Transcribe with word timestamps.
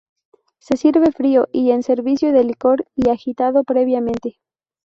Se 0.57 0.77
sirve 0.77 1.11
frío 1.11 1.47
y 1.51 1.69
en 1.69 1.83
servicio 1.83 2.31
de 2.33 2.43
licor, 2.43 2.87
y 2.95 3.11
agitado 3.11 3.63
previamente. 3.63 4.39